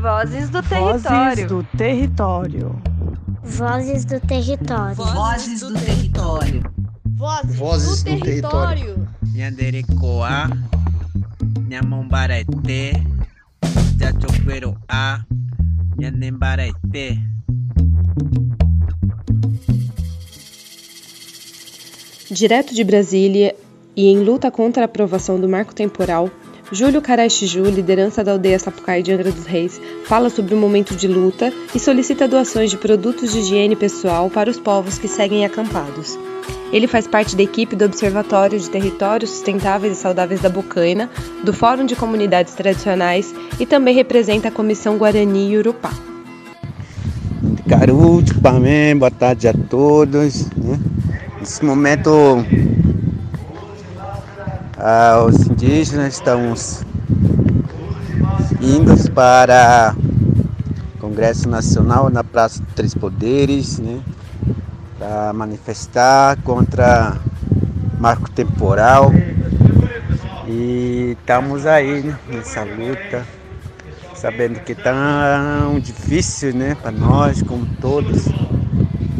[0.00, 1.48] Vozes do Vozes território.
[1.48, 2.82] do território.
[3.44, 4.94] Vozes do território.
[4.94, 6.72] Vozes do território.
[7.16, 9.08] Vozes, Vozes do, território.
[9.34, 10.48] Nyanderekoa,
[11.68, 12.92] Nyamombarete,
[13.98, 15.26] Jachoperoa,
[15.98, 17.22] Nyanembarete.
[22.30, 23.54] Direto de Brasília
[23.94, 26.30] e em luta contra a aprovação do marco temporal,
[26.72, 31.08] Júlio Caraixiju, liderança da aldeia Sapucaí de Angra dos Reis, fala sobre o momento de
[31.08, 36.16] luta e solicita doações de produtos de higiene pessoal para os povos que seguem acampados.
[36.72, 41.10] Ele faz parte da equipe do Observatório de Territórios Sustentáveis e Saudáveis da Bocaina,
[41.42, 45.90] do Fórum de Comunidades Tradicionais e também representa a Comissão Guarani Urupá.
[47.68, 50.46] Caru, Tupamé, boa tarde a todos.
[50.56, 50.78] né?
[51.40, 52.44] Nesse momento,
[54.82, 56.54] ah, os indígenas estão
[58.62, 59.94] indo para
[60.94, 64.00] o Congresso Nacional na Praça dos Três Poderes, né?
[64.98, 67.18] para manifestar contra
[67.98, 69.12] marco temporal.
[70.46, 73.26] E estamos aí né, nessa luta,
[74.14, 78.24] sabendo que tão difícil né, para nós, como todos,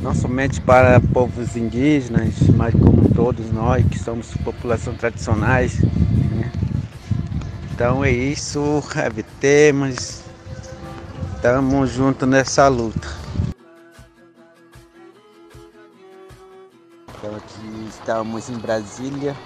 [0.00, 5.78] não somente para povos indígenas, mas como todos nós que somos população tradicionais.
[5.82, 6.50] né.
[7.72, 10.22] Então é isso, evitemos,
[11.34, 13.08] estamos juntos nessa luta.
[17.18, 19.36] Então aqui estamos em Brasília,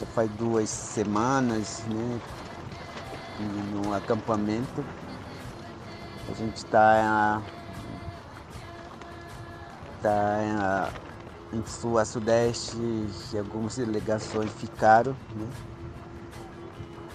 [0.00, 2.20] já faz duas semanas, né?
[3.72, 4.84] No acampamento.
[6.30, 7.40] A gente está
[10.02, 10.92] tá
[11.52, 12.76] em sul a sudeste
[13.32, 15.48] e algumas delegações ficaram, né?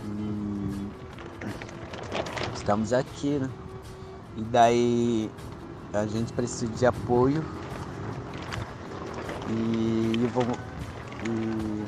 [0.06, 0.92] E
[2.54, 3.50] estamos aqui, né?
[4.38, 5.32] E daí
[5.94, 7.44] a gente precisa de apoio
[9.48, 10.58] e, vou-
[11.24, 11.86] e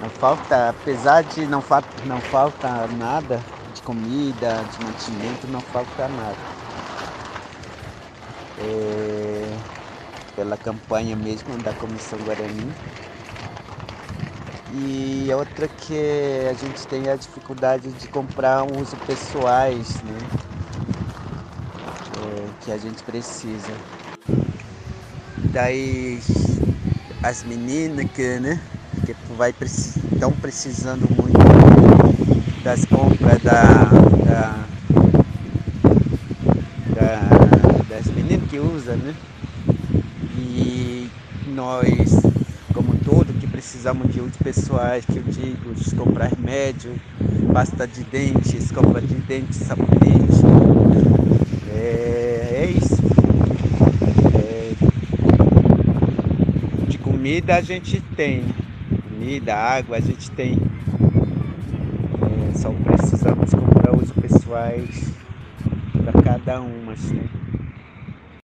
[0.00, 3.42] não falta, apesar de não, fa- não falta nada
[3.74, 6.36] de comida, de mantimento, não falta nada.
[8.56, 9.37] É,
[10.38, 12.72] pela campanha mesmo da Comissão Guarani.
[14.72, 20.28] E outra que a gente tem a dificuldade de comprar um uso pessoais, né?
[22.16, 23.74] É, que a gente precisa.
[25.52, 26.20] Daí
[27.24, 28.60] as meninas que, né,
[29.04, 31.38] que vai estão precisando muito
[32.62, 33.86] das compras da,
[34.24, 34.68] da,
[36.94, 39.16] da- das meninas que usam, né?
[41.58, 42.12] Nós,
[42.72, 46.94] como todo, que precisamos de usos pessoais, que eu digo, de comprar remédio,
[47.52, 50.40] pasta de dente, escova de dente, sabonete.
[51.74, 53.02] É, é isso.
[54.36, 54.72] É,
[56.86, 58.44] de comida a gente tem.
[59.08, 60.56] Comida, água a gente tem.
[62.22, 65.12] É, só precisamos comprar os pessoais
[66.04, 67.37] para cada uma, assim.